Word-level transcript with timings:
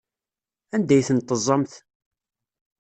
Anda 0.75 0.93
ay 0.97 1.03
tent-teẓẓamt? 1.07 1.73